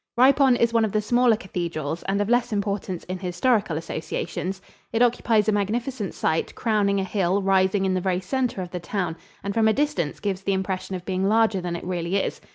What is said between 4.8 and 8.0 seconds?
It occupies a magnificent site, crowning a hill rising in